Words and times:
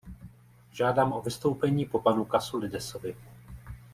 Žádám 0.71 1.11
o 1.13 1.21
vystoupení 1.21 1.85
po 1.85 1.99
panu 2.01 2.25
Kasoulidesovi. 2.25 3.15